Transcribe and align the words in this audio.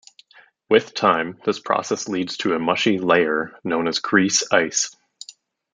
With 0.67 0.95
time, 0.95 1.37
this 1.45 1.59
process 1.59 2.07
leads 2.07 2.37
to 2.37 2.55
a 2.55 2.59
mushy 2.59 2.97
surface 2.97 3.05
layer, 3.05 3.59
known 3.63 3.87
as 3.87 3.99
grease 3.99 4.51
ice. 4.51 4.89